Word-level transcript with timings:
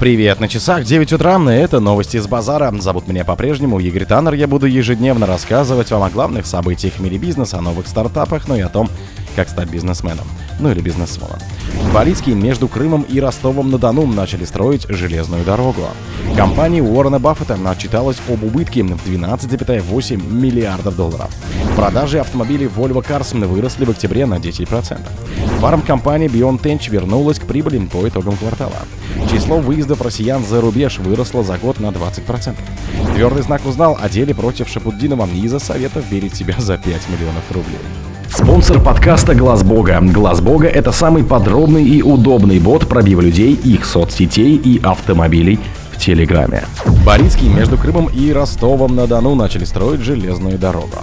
Привет, 0.00 0.40
на 0.40 0.48
часах 0.48 0.84
9 0.84 1.12
утра, 1.12 1.36
и 1.36 1.54
это 1.54 1.78
новости 1.78 2.18
с 2.18 2.26
базара. 2.26 2.74
Зовут 2.80 3.06
меня 3.06 3.24
по-прежнему 3.24 3.78
Игорь 3.78 4.04
Таннер, 4.04 4.34
я 4.34 4.48
буду 4.48 4.66
ежедневно 4.66 5.24
рассказывать 5.24 5.92
вам 5.92 6.02
о 6.02 6.10
главных 6.10 6.46
событиях 6.46 6.94
в 6.94 7.00
мире 7.00 7.16
бизнеса, 7.16 7.58
о 7.58 7.60
новых 7.60 7.86
стартапах, 7.86 8.48
ну 8.48 8.56
и 8.56 8.60
о 8.60 8.68
том, 8.68 8.90
как 9.36 9.48
стать 9.48 9.70
бизнесменом, 9.70 10.26
ну 10.58 10.72
или 10.72 10.80
бизнесвоном. 10.80 11.38
Дворицкий 11.90 12.34
между 12.34 12.66
Крымом 12.66 13.02
и 13.02 13.20
Ростовом-на-Дону 13.20 14.04
начали 14.06 14.44
строить 14.44 14.84
железную 14.88 15.44
дорогу. 15.44 15.86
Компания 16.36 16.82
Уоррена 16.82 17.20
Баффета 17.20 17.56
отчиталась 17.64 18.18
об 18.28 18.42
убытке 18.42 18.82
в 18.82 19.06
12,8 19.06 20.32
миллиардов 20.32 20.96
долларов. 20.96 21.30
Продажи 21.76 22.18
автомобилей 22.18 22.66
Volvo 22.66 23.06
Cars 23.06 23.46
выросли 23.46 23.84
в 23.84 23.90
октябре 23.90 24.26
на 24.26 24.34
10%. 24.34 24.98
Фармкомпания 25.60 26.28
Beyond 26.28 26.60
Tench 26.60 26.90
вернулась 26.90 27.38
к 27.38 27.46
прибыли 27.46 27.78
по 27.86 28.06
итогам 28.08 28.36
квартала. 28.36 28.82
Число 29.34 29.58
выездов 29.58 30.00
россиян 30.00 30.44
за 30.44 30.60
рубеж 30.60 31.00
выросло 31.00 31.42
за 31.42 31.58
год 31.58 31.80
на 31.80 31.88
20%. 31.88 32.54
Твердый 33.16 33.42
знак 33.42 33.66
узнал 33.66 33.98
о 34.00 34.08
деле 34.08 34.32
против 34.32 34.68
Шапуддинова 34.68 35.28
из-за 35.34 35.58
советов 35.58 36.04
верить 36.08 36.36
себя 36.36 36.54
за 36.56 36.78
5 36.78 36.86
миллионов 37.08 37.42
рублей. 37.50 37.80
Спонсор 38.30 38.80
подкаста 38.80 39.34
«Глаз 39.34 39.64
Бога». 39.64 39.98
«Глаз 40.00 40.40
Бога»— 40.40 40.68
это 40.68 40.92
самый 40.92 41.24
подробный 41.24 41.82
и 41.84 42.00
удобный 42.00 42.60
бот 42.60 42.88
пробива 42.88 43.22
людей, 43.22 43.54
их 43.54 43.86
соцсетей 43.86 44.54
и 44.54 44.80
автомобилей 44.80 45.58
в 45.90 45.98
Телеграме. 45.98 46.62
Борицкий 47.04 47.48
между 47.48 47.76
Крымом 47.76 48.06
и 48.06 48.32
Ростовом-на-Дону 48.32 49.34
начали 49.34 49.64
строить 49.64 50.00
железную 50.00 50.58
дорогу. 50.58 50.98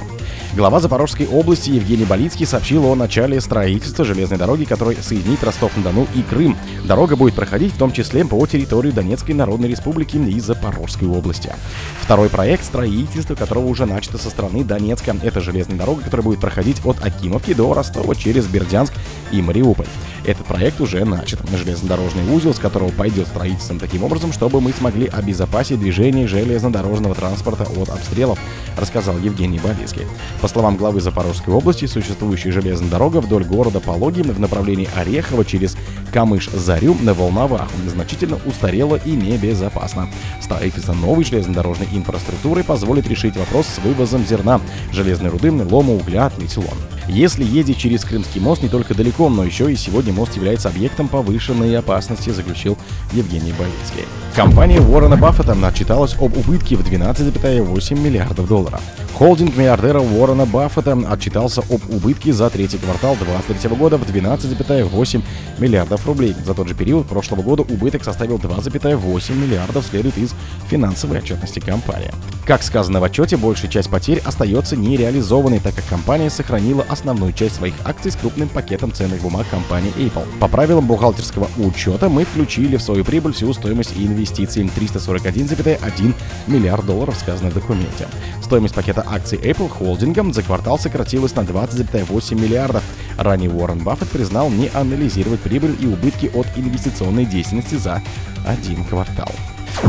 Глава 0.53 0.81
Запорожской 0.81 1.27
области 1.27 1.69
Евгений 1.69 2.03
Болицкий 2.03 2.45
сообщил 2.45 2.85
о 2.85 2.93
начале 2.93 3.39
строительства 3.39 4.03
железной 4.03 4.37
дороги, 4.37 4.65
которая 4.65 4.97
соединит 5.01 5.41
Ростов-на-Дону 5.45 6.07
и 6.13 6.23
Крым. 6.23 6.57
Дорога 6.83 7.15
будет 7.15 7.35
проходить 7.35 7.73
в 7.73 7.77
том 7.77 7.93
числе 7.93 8.25
по 8.25 8.45
территории 8.45 8.91
Донецкой 8.91 9.33
Народной 9.33 9.69
Республики 9.69 10.17
и 10.17 10.39
Запорожской 10.41 11.07
области. 11.07 11.53
Второй 12.01 12.27
проект 12.27 12.65
строительства, 12.65 13.35
которого 13.35 13.67
уже 13.67 13.85
начато 13.85 14.17
со 14.17 14.29
стороны 14.29 14.65
Донецка. 14.65 15.15
Это 15.23 15.39
железная 15.39 15.77
дорога, 15.77 16.01
которая 16.01 16.25
будет 16.25 16.41
проходить 16.41 16.81
от 16.83 17.01
Акимовки 17.01 17.53
до 17.53 17.73
Ростова 17.73 18.13
через 18.13 18.45
Бердянск 18.47 18.91
и 19.31 19.41
Мариуполь. 19.41 19.87
Этот 20.25 20.45
проект 20.45 20.81
уже 20.81 21.05
начат. 21.05 21.39
Железнодорожный 21.49 22.27
узел, 22.35 22.53
с 22.53 22.59
которого 22.59 22.89
пойдет 22.89 23.27
строительством 23.27 23.79
таким 23.79 24.03
образом, 24.03 24.33
чтобы 24.33 24.59
мы 24.59 24.73
смогли 24.73 25.07
обезопасить 25.07 25.79
движение 25.79 26.27
железнодорожного 26.27 27.15
транспорта 27.15 27.63
от 27.63 27.89
обстрелов, 27.89 28.37
рассказал 28.77 29.17
Евгений 29.17 29.59
Болицкий. 29.59 30.05
По 30.41 30.47
словам 30.47 30.75
главы 30.75 31.01
Запорожской 31.01 31.53
области, 31.53 31.85
существующая 31.85 32.51
железная 32.51 32.89
дорога 32.89 33.17
вдоль 33.17 33.43
города 33.43 33.79
Пологи 33.79 34.23
в 34.23 34.39
направлении 34.39 34.89
Орехова 34.95 35.45
через 35.45 35.77
Камыш-Зарю 36.11 36.97
на 36.99 37.13
Волноваху 37.13 37.71
значительно 37.87 38.39
устарела 38.47 38.95
и 38.95 39.11
небезопасна. 39.11 40.09
Строительство 40.41 40.93
новой 40.93 41.25
железнодорожной 41.25 41.87
инфраструктуры 41.93 42.63
позволит 42.63 43.07
решить 43.07 43.37
вопрос 43.37 43.67
с 43.67 43.77
вывозом 43.79 44.25
зерна, 44.25 44.59
железной 44.91 45.29
руды, 45.29 45.51
лома, 45.51 45.93
угля, 45.93 46.31
тлетилон. 46.31 46.77
Если 47.13 47.43
едет 47.43 47.75
через 47.77 48.05
Крымский 48.05 48.39
мост 48.39 48.63
не 48.63 48.69
только 48.69 48.95
далеко, 48.95 49.27
но 49.27 49.43
еще 49.43 49.69
и 49.69 49.75
сегодня 49.75 50.13
мост 50.13 50.37
является 50.37 50.69
объектом 50.69 51.09
повышенной 51.09 51.77
опасности, 51.77 52.29
заключил 52.29 52.77
Евгений 53.11 53.51
Боицкий. 53.51 54.07
Компания 54.33 54.79
Уоррена 54.79 55.17
Баффета 55.17 55.57
отчиталась 55.67 56.15
об 56.15 56.37
убытке 56.37 56.77
в 56.77 56.89
12,8 56.89 57.99
миллиардов 57.99 58.47
долларов. 58.47 58.81
Холдинг 59.13 59.57
миллиардера 59.57 59.99
Уоррена 59.99 60.45
Баффета 60.45 60.97
отчитался 61.09 61.61
об 61.61 61.81
убытке 61.93 62.31
за 62.31 62.49
третий 62.49 62.77
квартал 62.77 63.17
2023 63.17 63.75
года 63.75 63.97
в 63.97 64.03
12,8 64.03 65.21
миллиардов 65.59 66.07
рублей. 66.07 66.33
За 66.45 66.53
тот 66.53 66.69
же 66.69 66.75
период 66.75 67.07
прошлого 67.07 67.41
года 67.41 67.63
убыток 67.63 68.05
составил 68.05 68.37
2,8 68.37 69.35
миллиардов, 69.35 69.85
следует 69.85 70.17
из 70.17 70.33
финансовой 70.69 71.17
отчетности 71.17 71.59
компании. 71.59 72.11
Как 72.45 72.63
сказано 72.63 72.99
в 72.99 73.03
отчете, 73.03 73.37
большая 73.37 73.69
часть 73.69 73.89
потерь 73.89 74.21
остается 74.25 74.75
нереализованной, 74.75 75.59
так 75.59 75.75
как 75.75 75.85
компания 75.85 76.29
сохранила 76.29 76.83
основную 77.01 77.33
часть 77.33 77.55
своих 77.55 77.73
акций 77.83 78.11
с 78.11 78.15
крупным 78.15 78.47
пакетом 78.47 78.93
ценных 78.93 79.21
бумаг 79.21 79.47
компании 79.49 79.91
Apple. 79.97 80.25
По 80.39 80.47
правилам 80.47 80.85
бухгалтерского 80.85 81.49
учета 81.57 82.09
мы 82.09 82.25
включили 82.25 82.77
в 82.77 82.81
свою 82.81 83.03
прибыль 83.03 83.33
всю 83.33 83.51
стоимость 83.53 83.93
инвестиций 83.97 84.63
341,1 84.63 86.13
миллиард 86.45 86.85
долларов, 86.85 87.17
сказано 87.19 87.49
в 87.49 87.55
документе. 87.55 88.07
Стоимость 88.43 88.75
пакета 88.75 89.03
акций 89.07 89.39
Apple 89.39 89.67
холдингом 89.67 90.31
за 90.31 90.43
квартал 90.43 90.77
сократилась 90.77 91.35
на 91.35 91.41
20,8 91.41 92.39
миллиардов. 92.39 92.83
Ранее 93.17 93.49
Уоррен 93.49 93.79
Баффет 93.79 94.09
признал 94.09 94.51
не 94.51 94.69
анализировать 94.71 95.39
прибыль 95.39 95.75
и 95.79 95.87
убытки 95.87 96.29
от 96.33 96.45
инвестиционной 96.55 97.25
деятельности 97.25 97.75
за 97.75 98.01
один 98.45 98.85
квартал. 98.85 99.31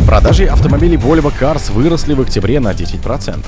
Продажи 0.07 0.45
автомобилей 0.47 0.97
Volvo 0.97 1.33
Cars 1.39 1.73
выросли 1.73 2.15
в 2.15 2.21
октябре 2.21 2.61
на 2.61 2.73
10%. 2.73 3.45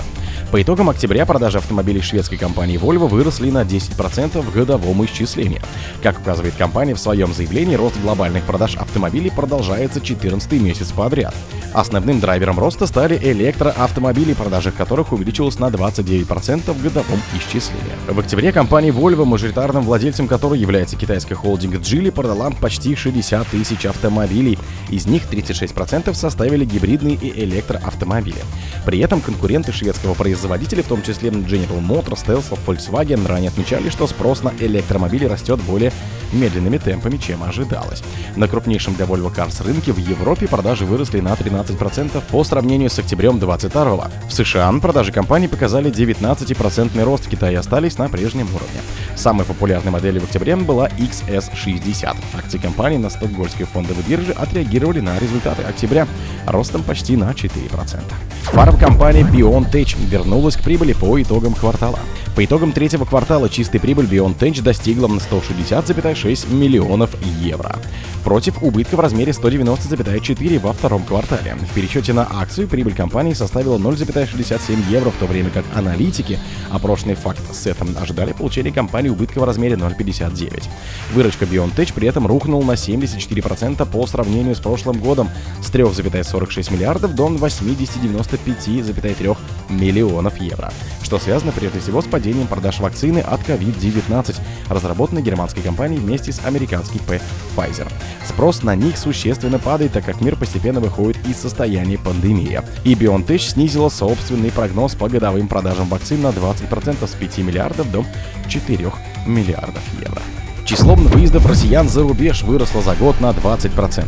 По 0.50 0.62
итогам 0.62 0.88
октября 0.88 1.26
продажи 1.26 1.58
автомобилей 1.58 2.00
шведской 2.00 2.38
компании 2.38 2.78
Volvo 2.78 3.08
выросли 3.08 3.50
на 3.50 3.62
10% 3.62 4.40
в 4.40 4.52
годовом 4.52 5.04
исчислении. 5.04 5.60
Как 6.02 6.20
указывает 6.20 6.54
компания 6.54 6.94
в 6.94 7.00
своем 7.00 7.34
заявлении, 7.34 7.74
рост 7.74 8.00
глобальных 8.00 8.44
продаж 8.44 8.76
автомобилей 8.76 9.32
продолжается 9.34 10.00
14 10.00 10.52
месяц 10.52 10.92
подряд. 10.92 11.34
Основным 11.72 12.20
драйвером 12.20 12.60
роста 12.60 12.86
стали 12.86 13.18
электроавтомобили, 13.20 14.32
продажи 14.32 14.70
которых 14.70 15.12
увеличилась 15.12 15.58
на 15.58 15.70
29% 15.70 16.72
в 16.72 16.82
годовом 16.82 17.20
исчислении. 17.36 17.82
В 18.06 18.20
октябре 18.20 18.52
компания 18.52 18.90
Volvo, 18.90 19.24
мажоритарным 19.24 19.82
владельцем 19.82 20.28
которой 20.28 20.60
является 20.60 20.94
китайский 20.94 21.34
холдинг 21.34 21.74
Geely, 21.74 22.12
продала 22.12 22.50
почти 22.50 22.94
60 22.94 23.48
тысяч 23.48 23.86
автомобилей. 23.86 24.56
Из 24.88 25.06
них 25.06 25.24
36% 25.28 26.14
составили 26.24 26.64
гибридные 26.64 27.16
и 27.16 27.44
электроавтомобили. 27.44 28.42
При 28.86 28.98
этом 29.00 29.20
конкуренты 29.20 29.72
шведского 29.72 30.14
производителя, 30.14 30.82
в 30.82 30.86
том 30.86 31.02
числе 31.02 31.28
General 31.28 31.86
Motors, 31.86 32.24
Tesla, 32.26 32.58
Volkswagen, 32.66 33.26
ранее 33.26 33.50
отмечали, 33.50 33.90
что 33.90 34.06
спрос 34.06 34.42
на 34.42 34.54
электромобили 34.58 35.26
растет 35.26 35.60
более 35.60 35.92
медленными 36.32 36.78
темпами, 36.78 37.18
чем 37.18 37.42
ожидалось. 37.42 38.02
На 38.36 38.48
крупнейшем 38.48 38.94
для 38.94 39.04
Volvo 39.04 39.34
Cars 39.34 39.62
рынке 39.62 39.92
в 39.92 39.98
Европе 39.98 40.48
продажи 40.48 40.86
выросли 40.86 41.20
на 41.20 41.34
13% 41.34 42.22
по 42.30 42.42
сравнению 42.44 42.88
с 42.88 42.98
октябрем 42.98 43.38
2022. 43.38 44.10
В 44.28 44.32
США 44.32 44.72
продажи 44.80 45.12
компании 45.12 45.46
показали 45.46 45.92
19% 45.92 47.04
рост, 47.04 47.26
в 47.26 47.28
Китае 47.28 47.58
остались 47.58 47.98
на 47.98 48.08
прежнем 48.08 48.46
уровне. 48.46 48.80
Самой 49.14 49.44
популярной 49.44 49.92
моделью 49.92 50.22
в 50.22 50.24
октябре 50.24 50.56
была 50.56 50.88
XS60. 50.88 52.16
Акции 52.36 52.58
компании 52.58 52.98
на 52.98 53.10
Стокгольмской 53.10 53.66
фондовой 53.66 54.02
бирже 54.06 54.32
отреагировали 54.32 55.00
на 55.00 55.18
результаты 55.18 55.62
октября 55.62 56.06
ростом 56.46 56.82
почти 56.82 57.16
на 57.16 57.30
4%. 57.30 58.00
Фармкомпания 58.44 59.24
Beyond 59.24 59.70
Tech 59.70 59.96
вернулась 60.08 60.56
к 60.56 60.62
прибыли 60.62 60.92
по 60.92 61.20
итогам 61.20 61.54
квартала. 61.54 61.98
По 62.36 62.44
итогам 62.44 62.72
третьего 62.72 63.04
квартала 63.04 63.48
чистая 63.48 63.80
прибыль 63.80 64.06
Beyond 64.06 64.38
Tech 64.38 64.62
достигла 64.62 65.06
160,6 65.06 66.52
миллионов 66.52 67.10
евро 67.40 67.76
против 68.24 68.62
убытка 68.62 68.96
в 68.96 69.00
размере 69.00 69.32
190,4 69.32 70.58
во 70.58 70.72
втором 70.72 71.04
квартале. 71.04 71.54
В 71.54 71.74
пересчете 71.74 72.12
на 72.12 72.26
акцию 72.40 72.66
прибыль 72.66 72.94
компании 72.94 73.34
составила 73.34 73.78
0,67 73.78 74.90
евро, 74.90 75.10
в 75.10 75.16
то 75.16 75.26
время 75.26 75.50
как 75.50 75.64
аналитики, 75.74 76.38
опрошенный 76.70 77.14
факт 77.14 77.42
с 77.54 77.66
этим 77.66 77.96
ожидали 78.00 78.32
получения 78.32 78.72
компании 78.72 79.10
убытка 79.10 79.38
в 79.38 79.44
размере 79.44 79.76
0,59. 79.76 80.64
Выручка 81.12 81.44
BioNTech 81.44 81.92
при 81.94 82.08
этом 82.08 82.26
рухнула 82.26 82.64
на 82.64 82.72
74% 82.72 83.86
по 83.90 84.06
сравнению 84.06 84.56
с 84.56 84.60
прошлым 84.60 84.98
годом 84.98 85.28
с 85.62 85.70
3,46 86.04 86.72
миллиардов 86.72 87.14
до 87.14 87.28
80,95,3 87.28 89.36
миллионов 89.70 90.40
евро, 90.40 90.72
что 91.02 91.18
связано 91.18 91.52
прежде 91.52 91.80
всего 91.80 92.02
с 92.02 92.06
падением 92.06 92.46
продаж 92.46 92.80
вакцины 92.80 93.18
от 93.18 93.40
COVID-19, 93.42 94.36
разработанной 94.68 95.22
германской 95.22 95.62
компанией 95.62 96.00
вместе 96.00 96.32
с 96.32 96.44
американской 96.44 97.00
P. 97.00 97.20
Pfizer. 97.56 97.90
Спрос 98.26 98.62
на 98.62 98.74
них 98.74 98.98
существенно 98.98 99.58
падает, 99.58 99.92
так 99.92 100.04
как 100.04 100.20
мир 100.20 100.36
постепенно 100.36 100.80
выходит 100.80 101.26
из 101.26 101.36
состояния 101.36 101.98
пандемии. 101.98 102.60
И 102.84 102.94
BioNTech 102.94 103.38
снизила 103.38 103.88
собственный 103.88 104.50
прогноз 104.50 104.94
по 104.94 105.08
годовым 105.08 105.48
продажам 105.48 105.88
вакцин 105.88 106.22
на 106.22 106.28
20% 106.28 107.06
с 107.06 107.10
5 107.10 107.38
миллиардов 107.38 107.90
до 107.90 108.04
4 108.48 108.92
миллиардов 109.26 109.82
евро. 110.00 110.22
Число 110.64 110.94
выездов 110.94 111.46
россиян 111.46 111.88
за 111.90 112.02
рубеж 112.02 112.42
выросло 112.42 112.80
за 112.80 112.94
год 112.94 113.20
на 113.20 113.32
20%. 113.32 114.06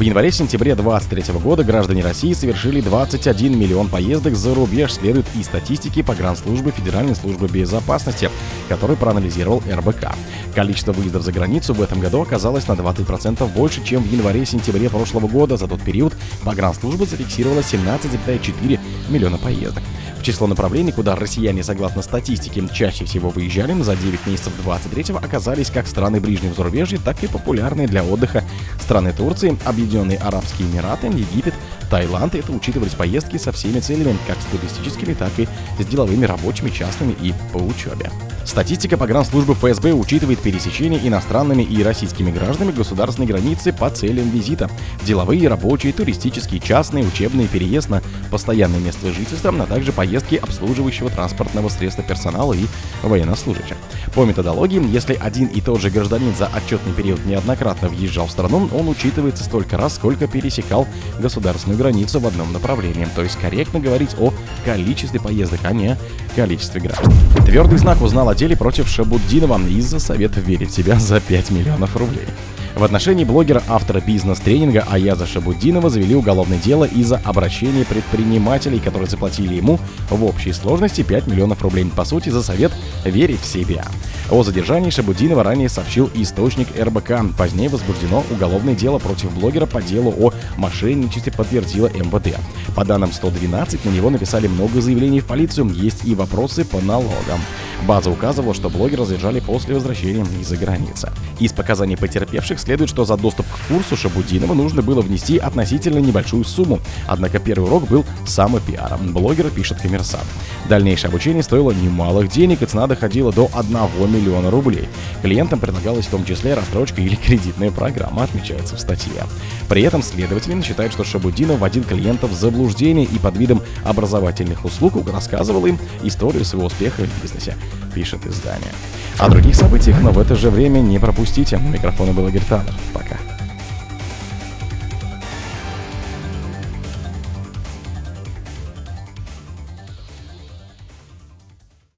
В 0.00 0.02
январе-сентябре 0.02 0.74
2023 0.76 1.38
года 1.40 1.62
граждане 1.62 2.02
России 2.02 2.32
совершили 2.32 2.80
21 2.80 3.58
миллион 3.58 3.90
поездок 3.90 4.34
за 4.34 4.54
рубеж, 4.54 4.94
следует 4.94 5.26
из 5.38 5.44
статистики 5.44 6.00
погранслужбы 6.00 6.70
Федеральной 6.70 7.14
службы 7.14 7.48
безопасности, 7.48 8.30
который 8.70 8.96
проанализировал 8.96 9.62
РБК. 9.70 10.14
Количество 10.54 10.92
выездов 10.92 11.22
за 11.22 11.32
границу 11.32 11.74
в 11.74 11.82
этом 11.82 12.00
году 12.00 12.22
оказалось 12.22 12.66
на 12.66 12.72
20% 12.72 13.46
больше, 13.52 13.84
чем 13.84 14.02
в 14.02 14.10
январе-сентябре 14.10 14.88
прошлого 14.88 15.28
года. 15.28 15.58
За 15.58 15.68
тот 15.68 15.82
период 15.82 16.14
погранслужба 16.44 17.04
зафиксировала 17.04 17.60
17,4 17.60 18.80
миллиона 19.10 19.36
поездок. 19.36 19.82
В 20.18 20.22
число 20.22 20.46
направлений, 20.46 20.92
куда 20.92 21.16
россияне, 21.16 21.62
согласно 21.62 22.02
статистике, 22.02 22.62
чаще 22.74 23.06
всего 23.06 23.30
выезжали 23.30 23.80
за 23.82 23.96
9 23.96 24.26
месяцев 24.26 24.52
23-го, 24.66 25.16
оказались 25.16 25.70
как 25.70 25.86
страны 25.86 26.20
ближнего 26.20 26.52
зарубежья, 26.54 26.98
так 27.02 27.22
и 27.24 27.26
популярные 27.26 27.86
для 27.86 28.04
отдыха 28.04 28.44
страны 28.78 29.14
Турции, 29.14 29.56
объединенные 29.64 29.89
Объединенные 29.90 30.18
Арабские 30.18 30.68
Эмираты, 30.68 31.08
Египет, 31.08 31.52
Таиланд. 31.90 32.36
Это 32.36 32.52
учитывались 32.52 32.92
поездки 32.92 33.38
со 33.38 33.50
всеми 33.50 33.80
целями, 33.80 34.16
как 34.24 34.36
с 34.40 34.44
туристическими, 34.44 35.14
так 35.14 35.32
и 35.36 35.48
с 35.80 35.84
деловыми, 35.84 36.26
рабочими, 36.26 36.70
частными 36.70 37.16
и 37.20 37.34
по 37.52 37.58
учебе. 37.58 38.08
Статистика 38.44 38.96
погранслужбы 38.96 39.54
ФСБ 39.54 39.92
учитывает 39.92 40.38
пересечение 40.40 41.06
иностранными 41.06 41.62
и 41.62 41.82
российскими 41.82 42.30
гражданами 42.30 42.72
государственной 42.72 43.26
границы 43.26 43.72
по 43.72 43.90
целям 43.90 44.30
визита. 44.30 44.70
Деловые, 45.04 45.48
рабочие, 45.48 45.92
туристические, 45.92 46.60
частные, 46.60 47.04
учебные, 47.04 47.48
переезд 47.48 47.90
на 47.90 48.02
постоянное 48.30 48.80
место 48.80 49.12
жительства, 49.12 49.52
а 49.58 49.66
также 49.66 49.92
поездки 49.92 50.36
обслуживающего 50.36 51.10
транспортного 51.10 51.68
средства 51.68 52.04
персонала 52.04 52.52
и 52.52 52.66
военнослужащих. 53.02 53.76
По 54.14 54.24
методологии, 54.24 54.82
если 54.90 55.14
один 55.14 55.48
и 55.48 55.60
тот 55.60 55.80
же 55.80 55.90
гражданин 55.90 56.34
за 56.34 56.46
отчетный 56.46 56.92
период 56.92 57.24
неоднократно 57.26 57.88
въезжал 57.88 58.26
в 58.26 58.30
страну, 58.30 58.68
он 58.72 58.88
учитывается 58.88 59.44
столько 59.44 59.76
раз, 59.80 59.96
сколько 59.96 60.26
пересекал 60.26 60.86
государственную 61.18 61.78
границу 61.78 62.20
в 62.20 62.26
одном 62.26 62.52
направлении. 62.52 63.08
То 63.16 63.22
есть 63.22 63.38
корректно 63.38 63.80
говорить 63.80 64.14
о 64.18 64.32
количестве 64.64 65.20
поездок, 65.20 65.60
а 65.64 65.72
не 65.72 65.96
количестве 66.36 66.80
граждан. 66.80 67.12
Твердый 67.44 67.78
знак 67.78 68.00
узнал 68.02 68.28
о 68.28 68.34
деле 68.34 68.56
против 68.56 68.88
Шабуддинова 68.88 69.60
из-за 69.68 69.98
совета 69.98 70.40
верить 70.40 70.70
в 70.70 70.74
себя 70.74 70.98
за 70.98 71.20
5 71.20 71.50
миллионов 71.50 71.96
рублей. 71.96 72.26
В 72.76 72.84
отношении 72.84 73.24
блогера 73.24 73.62
автора 73.68 74.00
бизнес-тренинга 74.00 74.86
Аяза 74.88 75.26
Шабуддинова 75.26 75.90
завели 75.90 76.14
уголовное 76.14 76.58
дело 76.58 76.84
из-за 76.84 77.16
обращения 77.24 77.84
предпринимателей, 77.84 78.78
которые 78.78 79.08
заплатили 79.08 79.54
ему 79.54 79.78
в 80.08 80.24
общей 80.24 80.52
сложности 80.52 81.02
5 81.02 81.26
миллионов 81.26 81.62
рублей. 81.62 81.90
По 81.94 82.04
сути, 82.04 82.28
за 82.30 82.42
совет 82.42 82.72
верить 83.04 83.40
в 83.40 83.46
себя. 83.46 83.84
О 84.30 84.42
задержании 84.44 84.90
Шабудинова 84.90 85.42
ранее 85.42 85.68
сообщил 85.68 86.08
источник 86.14 86.68
РБК. 86.78 87.36
Позднее 87.36 87.68
возбуждено 87.68 88.24
уголовное 88.30 88.74
дело 88.74 88.98
против 88.98 89.32
блогера 89.32 89.66
по 89.66 89.82
делу 89.82 90.14
о 90.18 90.32
мошенничестве, 90.56 91.32
подтвердила 91.32 91.88
МВД. 91.88 92.36
По 92.76 92.84
данным 92.84 93.12
112, 93.12 93.84
на 93.84 93.90
него 93.90 94.10
написали 94.10 94.46
много 94.46 94.80
заявлений 94.80 95.20
в 95.20 95.26
полицию, 95.26 95.70
есть 95.70 96.04
и 96.04 96.14
вопросы 96.14 96.64
по 96.64 96.80
налогам. 96.80 97.40
База 97.86 98.10
указывала, 98.10 98.54
что 98.54 98.68
блогера 98.68 99.04
задержали 99.04 99.40
после 99.40 99.74
возвращения 99.74 100.24
из-за 100.40 100.56
границы. 100.56 101.10
Из 101.38 101.52
показаний 101.52 101.96
потерпевших 101.96 102.60
следует, 102.60 102.90
что 102.90 103.04
за 103.04 103.16
доступ 103.16 103.46
к 103.46 103.68
курсу 103.68 103.96
Шабудинова 103.96 104.52
нужно 104.54 104.82
было 104.82 105.00
внести 105.00 105.38
относительно 105.38 105.98
небольшую 105.98 106.44
сумму. 106.44 106.78
Однако 107.06 107.38
первый 107.38 107.64
урок 107.64 107.88
был 107.88 108.04
самопиаром. 108.26 109.12
Блогер 109.12 109.50
пишет 109.50 109.80
коммерсант. 109.80 110.26
Дальнейшее 110.68 111.08
обучение 111.08 111.42
стоило 111.42 111.70
немалых 111.72 112.30
денег, 112.30 112.62
и 112.62 112.66
цена 112.66 112.86
доходила 112.86 113.32
до 113.32 113.50
1 113.54 114.12
миллиона 114.12 114.50
рублей. 114.50 114.88
Клиентам 115.22 115.58
предлагалась 115.58 116.06
в 116.06 116.10
том 116.10 116.24
числе 116.24 116.54
рассрочка 116.54 117.00
или 117.00 117.14
кредитная 117.14 117.70
программа, 117.70 118.24
отмечается 118.24 118.76
в 118.76 118.80
статье. 118.80 119.24
При 119.68 119.82
этом 119.82 120.02
следователи 120.02 120.60
считают, 120.62 120.92
что 120.92 121.04
Шабудинов 121.04 121.58
вводил 121.58 121.84
клиентов 121.84 122.30
в 122.30 122.34
заблуждение 122.34 123.04
и 123.04 123.18
под 123.18 123.36
видом 123.36 123.62
образовательных 123.84 124.64
услуг 124.64 124.94
рассказывал 125.10 125.64
им 125.66 125.78
историю 126.02 126.44
своего 126.44 126.66
успеха 126.66 127.02
в 127.02 127.22
бизнесе 127.22 127.56
пишет 127.94 128.26
издание. 128.26 128.72
О 129.18 129.28
других 129.28 129.54
событиях, 129.54 130.00
но 130.00 130.10
в 130.12 130.18
это 130.18 130.34
же 130.34 130.50
время 130.50 130.80
не 130.80 130.98
пропустите. 130.98 131.56
У 131.56 131.60
микрофона 131.60 132.12
был 132.12 132.28
Игорь 132.28 132.42
Таннер. 132.48 132.74
Пока. 132.94 133.16